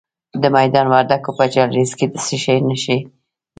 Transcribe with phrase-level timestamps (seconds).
[0.41, 2.99] د میدان وردګو په جلریز کې د څه شي نښې دي؟